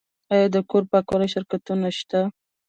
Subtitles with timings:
[0.33, 2.21] آیا د کور پاکولو شرکتونه شته؟